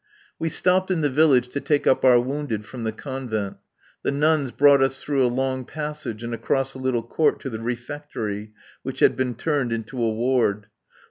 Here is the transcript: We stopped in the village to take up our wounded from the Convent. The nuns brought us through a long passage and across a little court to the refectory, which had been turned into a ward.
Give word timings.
We 0.39 0.49
stopped 0.49 0.89
in 0.89 1.01
the 1.01 1.11
village 1.11 1.49
to 1.49 1.61
take 1.61 1.85
up 1.85 2.03
our 2.03 2.19
wounded 2.19 2.65
from 2.65 2.85
the 2.85 2.91
Convent. 2.91 3.57
The 4.01 4.09
nuns 4.09 4.51
brought 4.51 4.81
us 4.81 4.99
through 5.03 5.23
a 5.23 5.27
long 5.29 5.63
passage 5.63 6.23
and 6.23 6.33
across 6.33 6.73
a 6.73 6.79
little 6.79 7.03
court 7.03 7.39
to 7.41 7.51
the 7.51 7.59
refectory, 7.59 8.51
which 8.81 9.01
had 9.01 9.15
been 9.15 9.35
turned 9.35 9.71
into 9.71 10.01
a 10.01 10.09
ward. 10.11 10.65